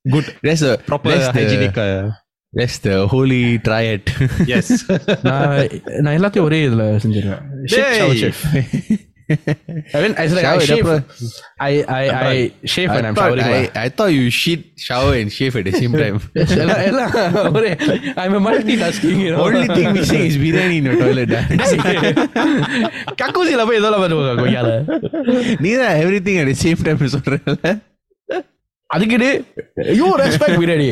[0.04, 1.76] the good That's a proper that's the, hygienic.
[1.78, 2.10] Uh,
[2.58, 4.02] That's the holy triad.
[4.50, 4.66] yes.
[5.28, 5.50] நான்
[6.04, 8.40] நான் எல்லாத்தையும் ஒரே இதுல செஞ்சிருவேன் Shave, shower, shave.
[9.96, 10.84] I mean, I, like, I Shower, shave.
[10.84, 11.02] அப்புறம்
[11.66, 12.36] I I I
[12.72, 13.48] shave when I I'm thought, showering.
[13.56, 13.82] I, lah.
[13.84, 16.16] I thought you shit, shower, and shave at the same time.
[16.62, 17.12] எல்லாம் எல்லாம்
[17.58, 17.72] ஒரே
[18.22, 19.42] I'm a multitasking, you know.
[19.46, 21.34] Only thing missing is biryani in your toilet.
[23.22, 24.70] கக்கூசில போய் இதெல்லாம் பண்ணுவாங்க கொய்யால
[25.66, 27.74] நீதான் everything at the same time சொல்றல
[28.94, 29.28] அதுக்கிட்டு
[30.00, 30.88] you respect biryani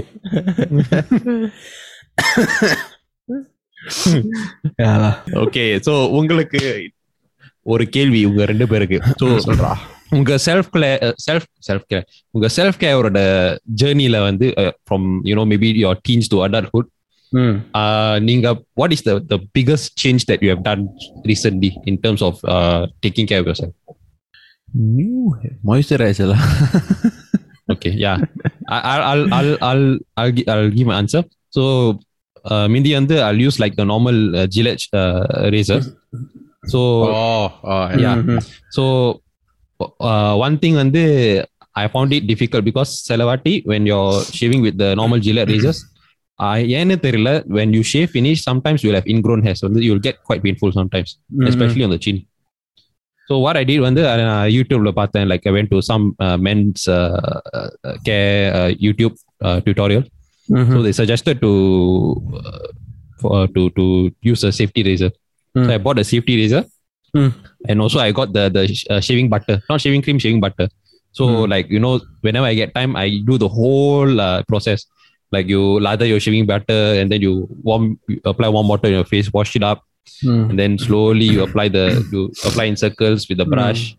[5.45, 6.61] okay so உங்களுக்கு
[7.73, 9.71] ஒரு கேள்வி உங்க ரெண்டு பேருக்கு சோ சொல்றா
[10.16, 10.69] உங்க செல்ஃப்
[11.27, 13.21] செல்ஃப் செல்ஃப் கேர் உங்க செல்ஃப் கேரோட
[13.83, 14.49] ஜேர்னில வந்து
[14.87, 16.90] from you know maybe your teens to adulthood
[17.33, 17.57] ம்
[18.29, 18.49] நீங்க
[18.81, 20.85] what is the the biggest change that you have done
[21.33, 22.40] recently in terms of
[23.07, 23.77] taking care of your self
[24.97, 25.21] New
[25.69, 26.40] moisturizer lah.
[27.69, 28.16] Okay, yeah.
[28.69, 29.87] I, I'll, I'll, I'll, I'll,
[30.21, 31.23] I'll, gi- I'll give my answer.
[31.53, 31.62] So,
[32.45, 34.85] uh, Mindy வந்து I'll use like the normal uh, Gillette
[36.61, 36.69] uh, razor.
[36.69, 38.40] So, oh, oh, yeah.
[38.71, 39.23] So,
[40.01, 41.05] uh, one thing வந்து
[41.75, 45.85] I found it difficult because சில வாட்டி when you're shaving with the normal Gillette razors,
[46.40, 50.23] uh, ஏன்னு தெரியல when you shave finish sometimes you'll have ingrown hairs so you'll get
[50.25, 52.27] quite painful sometimes especially on the chin.
[53.29, 56.88] So what I did வந்து uh, YouTubeல பார்த்தேன் like I went to some uh, men's
[56.88, 60.05] uh, uh, care uh, YouTube uh, tutorial.
[60.49, 61.53] So they suggested to
[63.25, 63.47] uh,
[65.55, 65.75] for, to to use a safety razor.
[65.75, 66.64] So I bought a safety razor,
[67.14, 67.33] Mm.
[67.69, 70.69] and also I got the the sh- uh, shaving butter, not shaving cream, shaving butter.
[71.12, 74.87] So like you know, whenever I get time, I do the whole uh, process.
[75.33, 78.92] Like you lather your shaving butter, and then you warm you apply warm water in
[78.95, 79.83] your face, wash it up,
[80.51, 83.97] and then slowly you apply the you apply in circles with the brush.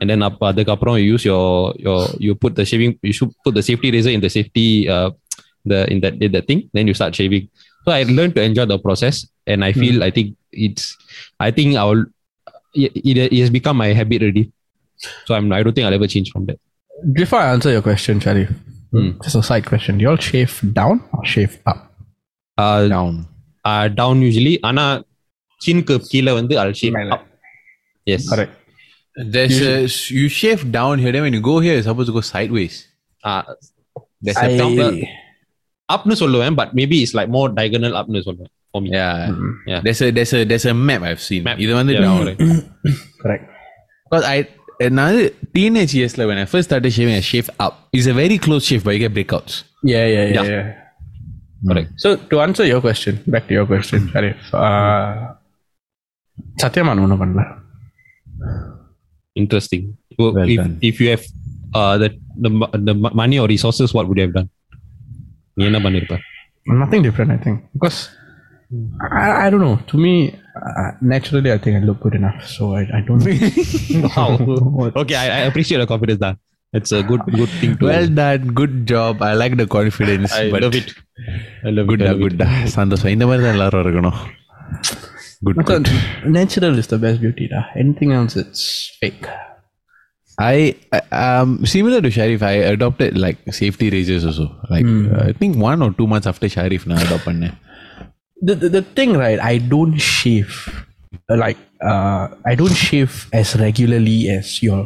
[0.00, 3.54] And then up அதுக்கப்புறம் you use your your you put the shaving you should put
[3.54, 5.10] the safety razor in the safety uh,
[5.66, 7.48] the in that in that thing then you start shaving
[7.84, 10.36] so i learned to enjoy the process and i feel i think
[10.66, 10.84] it's
[11.46, 12.04] i think i will
[12.84, 14.44] it, it, it has become my habit already
[15.26, 16.60] so i'm i don't think i'll ever change from that
[17.18, 18.48] Before I answer your question, Sharif,
[18.94, 19.10] Hmm.
[19.24, 19.92] just a side question.
[19.98, 21.78] Do you all shave down or shave up?
[22.64, 23.12] uh, down.
[23.70, 24.84] uh down usually ஆனா
[25.64, 27.10] சின்க்கு கீழே வந்து i'll shave மேல.
[27.16, 27.24] up
[28.10, 28.52] yes Correct.
[29.34, 29.72] There's a,
[30.18, 32.74] you shave down here, then when you go here, it's supposed to go sideways.
[33.30, 33.42] uh,
[34.26, 34.90] There's I- a counter.
[35.88, 39.14] upனு சொல்லுவேன் but maybe it's like more diagonal upனு சொல்லுவேன் for me Yeah.
[39.72, 39.80] Yeah.
[39.86, 41.42] There's a there's a there's a map I've seen.
[41.48, 41.58] Map.
[41.64, 42.18] இது வந்து Yeah, down.
[42.22, 42.40] correct.
[43.22, 43.44] Correct.
[44.06, 44.38] Because I
[44.98, 45.16] நான்
[45.56, 47.74] teenage years when I first started shaving, I shaved up.
[47.96, 49.54] It's a very close shave, but you get breakouts.
[49.94, 50.54] Yeah, yeah, yeah, Yeah.
[50.54, 50.68] yeah.
[51.68, 54.38] correct So to answer your question, back to your question, Sharif.
[54.64, 55.10] Uh,
[56.62, 57.42] சத்தியமான ஒன்றும் பண்ணல
[59.42, 59.82] interesting
[60.18, 60.72] Well, Well if, done.
[60.88, 61.24] if you have
[61.74, 62.08] uh, the,
[62.44, 64.48] the mo- the mo- money or resources what would you have done
[65.58, 66.18] நீ என்ன பண்ணிருப்ப
[66.82, 67.56] Nothing different, I think.
[67.74, 67.98] Because
[69.20, 69.76] I, I don't know.
[69.90, 70.12] To me,
[70.68, 72.46] uh, naturally, I think I look good enough.
[72.46, 73.24] So I, I don't.
[74.16, 74.30] Wow.
[75.02, 76.36] okay, I, I appreciate the confidence that.
[76.78, 79.22] It's a good good thing to Well done, good job.
[79.28, 80.32] I like the confidence.
[80.40, 80.90] I but love it.
[81.66, 82.04] I love Good it.
[82.04, 82.42] I da, love good it.
[82.42, 82.48] da.
[82.76, 84.18] சந்தோஷம் இந்த மாதிரி தான் எல்லாரும் இருக்கணும்
[85.48, 85.86] Good, good.
[86.38, 87.44] natural is the best beauty.
[87.54, 87.60] Da.
[87.82, 88.62] Anything else, it's
[89.00, 89.26] fake.
[90.52, 90.56] I
[90.98, 94.46] I- um similar to Sharif, I adopted like safety razors also.
[94.74, 97.56] Like uh, I think one or two months after Sharif, நான் adopt பண்ணேன்.
[98.37, 100.53] the, the, the thing right i don't shave
[101.43, 104.81] like uh, i don't shave as regularly as your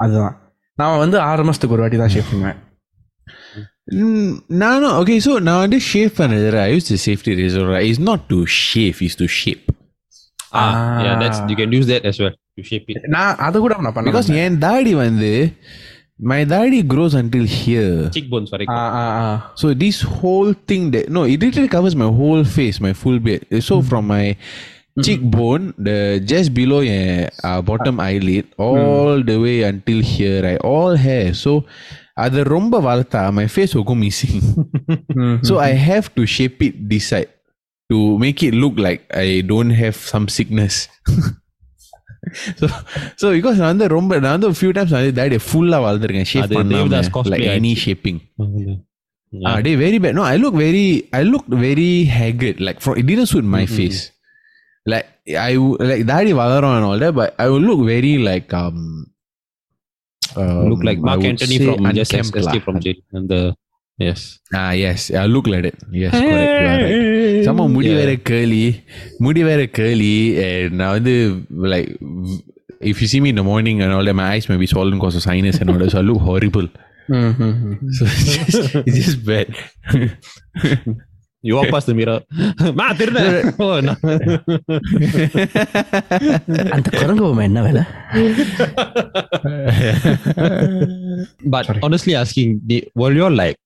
[0.00, 0.36] அதுதான்.
[0.78, 2.58] நான் வந்து ஆறு மாதத்துக்கு ஒரு வாட்டி தான் ஷேவ் பண்ணுவேன்.
[4.62, 9.00] நானும் ஓகே ஸோ நான் வந்து ஷேவ் பண்ணது I use safety reason is not to shave
[9.08, 9.64] is to shape
[13.14, 15.30] நான் அதை கூட நான் பண்ணேன் பிகாஸ் என் தாடி வந்து
[16.31, 17.93] my தாடி grows until here.
[18.15, 18.79] Cheekbones ஆ வரைக்கும்.
[19.01, 19.29] ஆ ஆ
[19.61, 23.43] So this whole thing that no, it literally covers my whole face, my full beard.
[23.69, 24.25] So from my
[25.05, 25.97] cheekbone, the
[26.31, 27.07] just below your
[27.49, 31.27] uh, bottom eyelid, all the way until here, right, all hair.
[31.43, 31.53] So
[32.25, 34.39] அது ரொம்ப வளர்த்தா my face will go missing.
[35.25, 37.31] ம் so I have to shape it this side.
[37.91, 40.87] to make it look like I don't have some sickness.
[42.59, 42.65] so
[43.21, 46.57] so because நான் வந்து ரொம்ப நான் வந்து few times வந்து தாடி ஃபுல்லா வளர்ந்துருக்கேன் ஷேப் அது
[46.59, 47.83] பண்ணாம தேவதாஸ் cosplay like any ஆச்சு.
[47.87, 48.19] shaping
[49.33, 49.47] Yeah.
[49.49, 50.85] ah they very bad no I look very
[51.17, 53.99] I look very haggard like from it didn't suit my face
[54.91, 55.07] like
[55.49, 58.79] I w- like தாடி வளரும் and all that but I will look very like um
[60.71, 62.65] look like um, I Mark would Anthony say from Just unkempt Escape lah.
[62.67, 62.97] from Jail.
[63.17, 63.41] And the
[64.05, 64.19] yes.
[64.59, 65.77] Ah yes, I look like that.
[66.01, 66.53] Yes, correct.
[66.63, 67.45] You are right.
[67.47, 67.99] Some முடி Yeah.
[68.01, 68.63] வேற curly,
[69.25, 70.13] முடி வேற curly,
[70.47, 71.13] and நான் வந்து
[71.73, 71.89] like
[72.91, 74.95] if you see me in the morning and all that, my eyes may be swollen
[74.99, 76.67] because of sinus and all that, so I look horrible.
[77.97, 79.47] So it's just, it's just bad.
[81.47, 82.17] You walk past the mirror.
[82.79, 83.19] Ma, திருட.
[83.65, 83.93] Oh, no.
[86.75, 87.83] அந்த குரங்கு பொம்மை என்ன வேலை
[91.55, 93.57] But honestly asking, the- will you all like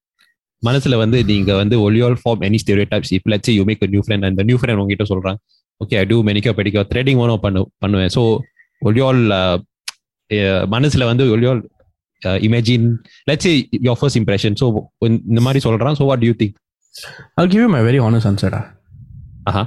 [0.63, 4.27] மனசுல வந்து நீங்க வந்து ஒலியால் ஃபார்ம் எனி ஸ்டெரியோ டைப்ஸ் இப்போ let's say you make new friend
[4.29, 5.39] அந்த நியூ ஃப்ரெண்ட் உங்ககிட்ட சொல்றாங்க
[5.81, 8.13] okay I do manicure pedicure threading ஒன்றும் பண்ணு பண்ணுவேன்.
[8.17, 8.23] ஸோ
[8.83, 9.21] ஒலியால்
[10.75, 11.61] மனசுல வந்து ஒலியால்
[12.47, 12.87] imagine
[13.31, 13.51] let's
[13.89, 14.67] your first impression so
[15.31, 15.99] இந்த மாதிரி சொல்றான்.
[16.01, 16.57] So what you think
[17.41, 18.61] I give you my very honest ஆன்சர்டா
[19.51, 19.63] ஆஹா.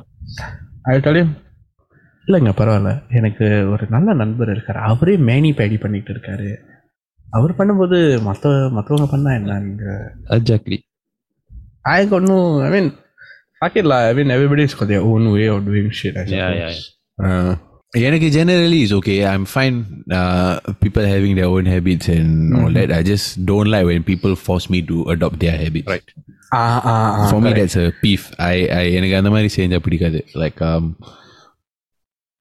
[0.91, 1.21] ஐ டெல்
[2.27, 2.91] இல்லைங்க பரவாயில்ல.
[3.19, 4.79] எனக்கு ஒரு நல்ல நண்பர் இருக்கார்.
[4.89, 6.49] அவரே மேனி பேடி பண்ணிட்டு இருக்காரு.
[7.36, 9.86] அவர் பண்ணும்போது மற்ற மற்றவங்க பண்ணா என்ன நீங்க
[10.38, 10.78] exactly
[11.96, 12.86] I got no I mean
[13.60, 16.50] fuck it lah I mean everybody's got their own way of doing shit I Yeah,
[16.50, 16.60] suppose.
[16.62, 17.52] yeah, Uh,
[18.06, 19.16] எனக்கு generally is okay.
[19.30, 19.76] I'm fine.
[20.20, 20.50] Uh,
[20.82, 22.90] people having their own habits and all that.
[22.96, 25.88] I just don't like when people force me to adopt their habits.
[25.92, 26.08] Right.
[26.58, 26.58] Ah,
[26.92, 27.58] ah, ah, For me, correct.
[27.60, 28.24] that's a beef.
[28.50, 30.20] I, I எனக்கு அந்த மாதிரி செஞ்சா பிடிக்காது.
[30.42, 30.84] Like um,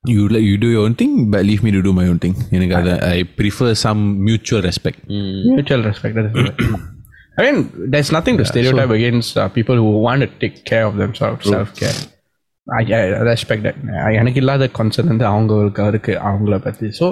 [0.04, 2.34] you like you do your own thing but leave me to do my own thing
[2.56, 5.02] எனக்கு அதை I prefer some mutual respect
[5.50, 6.88] mutual respect
[7.38, 7.58] I mean,
[7.92, 10.94] there's nothing to yeah, stereotype so, against uh, people who want to take care of
[11.02, 11.52] themselves, true.
[11.52, 11.94] self-care.
[12.66, 13.76] I, I respect that.
[14.20, 17.06] எனக்கு இல்லாத concern வந்து அவங்களுக்கு இருக்கு அவங்கள பற்றி so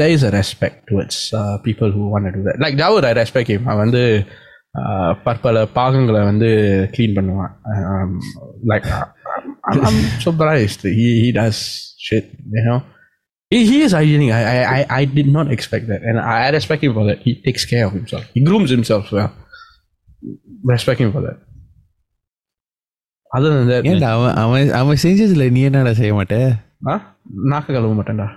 [0.00, 1.20] there is a respect towards
[1.66, 4.02] people who want to that like ஜாவூர் I respect him அவன் வந்து
[5.28, 6.50] பற்பல பாகங்களை வந்து
[6.96, 7.54] க்ளீன் பண்ணுவான்
[8.72, 8.88] like
[9.69, 11.57] I'm, I'm surprised he, he does
[12.07, 12.25] shit
[12.55, 12.79] you know
[13.51, 16.49] he, he is hygienic I, I, I, I did not expect that and I, I
[16.57, 19.31] respect him for that he takes care of himself he grooms himself well
[20.73, 21.37] respect him for that
[23.37, 26.37] other than that ஏன்டா அவன் அவன் அவன் செஞ்சதுல நீ என்னடா செய்ய மாட்ட
[26.89, 26.99] huh?
[27.53, 28.29] நாக்க கழுவ மாட்டேன்டா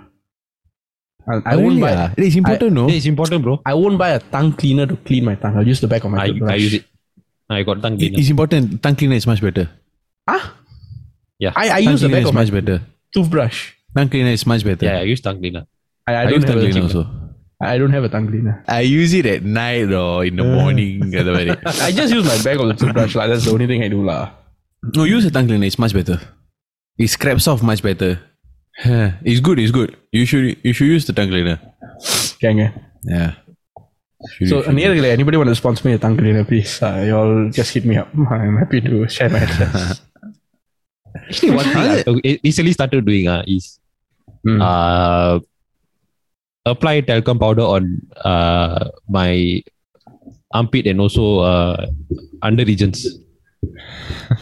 [1.33, 2.12] I, I won't buy Really?
[2.19, 2.83] It is important, no?
[2.88, 5.57] Yeah, it's important bro I won't buy a tongue cleaner to clean my tongue.
[5.59, 6.53] I'll use the back of my I, toothbrush.
[6.53, 6.85] I use it
[7.57, 8.64] I got tongue It- cleaner It's important.
[8.85, 9.64] Tongue cleaner is much better.
[10.35, 10.42] Ah?
[11.41, 11.54] Yeah.
[11.56, 12.82] I, I use a cleaner is much better.
[13.13, 13.73] Toothbrush.
[13.97, 14.86] Tongue cleaner is much better.
[14.86, 15.65] Yeah, I use tongue cleaner.
[16.08, 17.08] I, I, I use tongue cleaner also.
[17.60, 18.63] I don't have a tongue cleaner.
[18.67, 21.01] I use it at night or in the morning.
[21.15, 23.15] I just use my bag of the toothbrush.
[23.15, 24.06] Like, that's the only thing I do.
[24.06, 24.32] La.
[24.95, 25.65] No, use a tongue cleaner.
[25.65, 26.19] It's much better.
[26.99, 28.19] It scraps off much better.
[28.86, 29.58] it's good.
[29.58, 29.97] It's good.
[30.12, 31.60] You should you should use the tongue cleaner.
[32.39, 32.71] Can eh?
[33.04, 33.34] Yeah.
[34.34, 36.82] Should so, Aniragale, anybody want to sponsor me a tongue cleaner, please?
[36.82, 38.10] Uh, you all just hit me up.
[38.13, 40.01] I'm happy to share my address.
[41.15, 41.65] Actually, what?
[41.65, 43.80] thing I recently started doing uh, is
[44.45, 44.62] mm.
[44.62, 45.39] uh,
[46.65, 49.63] apply talcum powder on uh, my
[50.54, 51.88] armpit and also uh,
[52.41, 53.06] under regions.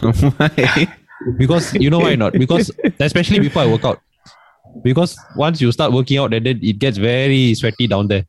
[0.00, 0.88] why?
[1.36, 2.32] because you know why not?
[2.32, 4.00] Because especially before I work out.
[4.82, 8.24] Because once you start working out, then it gets very sweaty down there.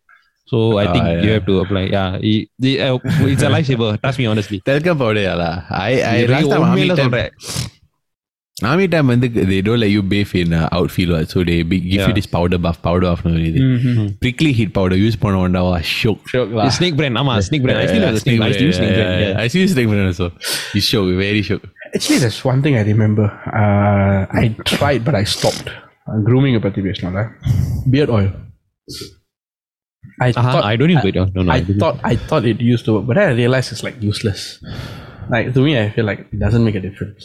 [0.47, 1.21] So I think ah, yeah.
[1.21, 1.81] you have to apply.
[1.93, 2.97] Yeah, it, it, uh,
[3.29, 4.01] it's a lifesaver.
[4.01, 4.59] Trust me, honestly.
[4.59, 5.63] Talcum powder, lah.
[5.69, 7.31] I I last time how many times?
[8.70, 11.26] army time வந்து they don't let you bathe in uh, outfield what.
[11.32, 12.14] so they be, give you Yeah.
[12.18, 13.62] this powder buff powder off no really.
[13.64, 14.06] Mm-hmm.
[14.24, 16.20] Prickly heat powder use பண்ண வேண்டாம் வா shock.
[16.32, 16.46] Sure.
[16.58, 16.64] lah.
[16.68, 17.78] The snake brand, ஆமா, snake brand.
[17.82, 18.40] I still have the snake.
[18.48, 19.12] I still use snake brand.
[19.24, 19.42] Yeah.
[19.42, 20.28] I still use snake brand also.
[20.78, 21.64] It's shock, very shock.
[21.96, 23.26] Actually, there's one thing I remember.
[23.62, 25.68] Uh, I tried, but I stopped.
[26.08, 27.22] Uh, grooming பத்தி பேசணும்ல
[27.94, 28.30] beard oil.
[30.26, 31.16] I Uh-huh, thought I don't use it.
[31.20, 31.80] No, no, I I don't.
[31.82, 34.42] thought I thought it used to work, but then I realized it's like useless.
[35.34, 37.24] Like to me, I feel like it doesn't make a difference.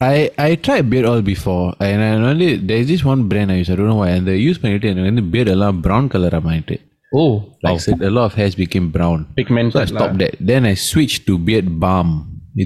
[0.00, 3.70] I I tried beard oil before and I only there's this one brand I use
[3.70, 6.76] I don't know why and they use பண்ணிட்டு எனக்கு வந்து beard எல்லாம் brown color ஆமாயிட்டு
[7.20, 7.32] Oh,
[7.64, 9.74] like said, a lot of hairs became brown pigmented.
[9.74, 12.08] so I stopped that then I switched to beard balm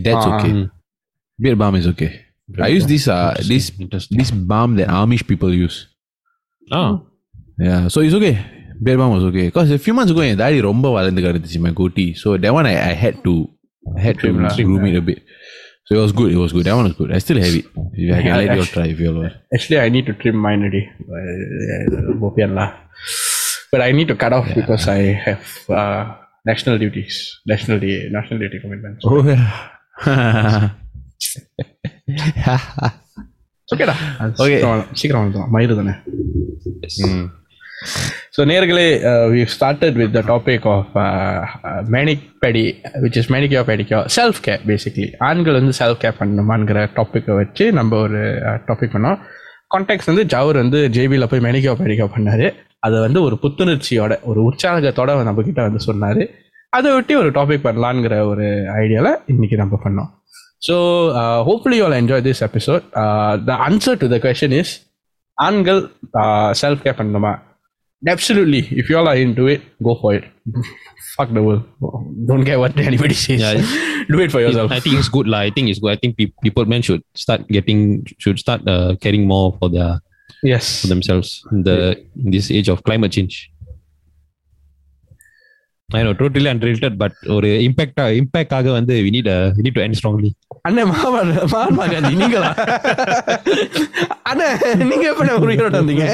[0.07, 0.53] that's Ah, okay
[1.43, 2.11] beard balm is okay
[2.67, 3.19] I use this uh
[3.51, 4.17] this Interesting.
[4.21, 5.77] this balm that Amish people use
[6.79, 6.91] Ah,
[7.67, 8.35] yeah so it's okay
[8.87, 11.75] beard balm was okay because a few months ago என் தாடி ரொம்ப வளர்ந்து கிடந்துச்சு my
[11.83, 13.35] goatee so that one I, I had to
[13.99, 14.55] I had to Trim lah.
[14.69, 15.21] groom it a bit
[15.87, 17.67] so it was good it was good that one was good I still have it
[18.03, 19.89] If I can Yeah, let you all actually- try if you all want Actually, I
[19.95, 20.83] need to trim mine already.
[21.17, 22.69] Uh, bopian lah.
[23.73, 25.45] But I need to cut off because I have
[25.81, 26.03] uh,
[26.51, 27.15] national duties,
[27.53, 29.03] national day, national duty commitments.
[29.11, 29.47] Oh yeah.
[33.73, 33.95] ஓகேடா
[34.43, 34.59] Okay.
[35.01, 35.95] சீக்கிரம் வந்துடும் மயிறு தானே
[36.85, 36.97] Yes.
[38.36, 38.88] So நேர்களே
[39.34, 40.94] we started with the topic of
[41.96, 42.64] mani pedi
[43.04, 47.98] which is manicure pedicure self care basically ஆண்கள் வந்து self care பண்ணணுமாங்கிற டாப்பிக்கை வச்சு நம்ம
[48.06, 49.20] ஒரு uh, டாபிக் பண்ணோம்.
[49.74, 52.48] கான்டாக்ட்ஸ் வந்து ஜவர் வந்து ஜேபியில் போய் மெனிக்கியோ பெடிக்கோ பண்ணார்.
[52.80, 56.24] அதை வந்து ஒரு புத்துணர்ச்சியோட ஒரு உற்சாகத்தோட நம்மக்கிட்ட வந்து சொன்னார்.
[56.70, 58.46] அதை ஒட்டி ஒரு டாபிக் பண்ணலான்ங்கிற ஒரு
[58.82, 60.12] ஐடியாவில் இன்றைக்கி நம்ம பண்ணோம்.
[60.68, 60.76] So
[61.48, 62.84] hopefully you enjoy this episode
[63.50, 64.74] the answer to the question is
[65.38, 65.82] ஆண்கள்
[66.22, 67.34] uh, செல்ஃப் கேர் பண்ணணுமா?
[68.08, 68.68] Absolutely.
[68.72, 70.26] If you all are into it, go for it.
[71.16, 71.64] Fuck the world.
[72.28, 73.40] Don't care what anybody says.
[73.40, 74.06] Yeah.
[74.10, 74.72] Do it for yourself.
[74.72, 75.40] I think it's good lah.
[75.40, 75.92] I think it's good.
[75.92, 79.92] I think pe- people men should start getting should start uh, caring more for their
[80.44, 80.82] Yes.
[80.82, 81.78] for themselves in the
[82.24, 83.36] in this age of climate change.
[85.94, 89.76] I know totally unrelated, but ஒரு impact impact ஆக வந்து we need a we need
[89.78, 90.32] to end strongly.
[90.68, 92.50] அண்ணே மாமா மகாத்மா காந்தி நீங்களா
[94.32, 94.48] அண்ணே
[94.92, 96.08] நீங்க எப்படி உயிரோட வந்தீங்க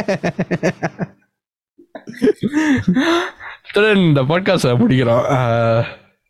[3.95, 4.73] இந்த பாட்காஸ்டை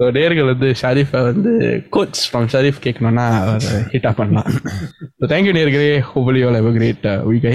[0.01, 4.45] so நேர்கள் வந்து ஷரீஃபை வந்து கோச் ஃப்ரம் ஷரீஃப் கேட்கணும்னா அவர் ஹிட்டா பண்ணலாம்.
[5.19, 6.03] ஸோ தேங்க்யூ நேர்களே.
[6.15, 7.47] ஹோபலி யோல் எவர் கிரேட் வீக்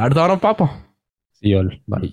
[0.00, 0.80] அடுத்த வாரம் பார்ப்போம்.
[1.42, 1.70] See you all.
[1.92, 2.10] Bye.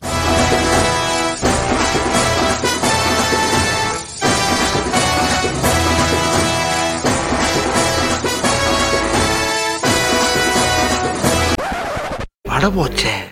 [12.42, 13.28] பட போச்சே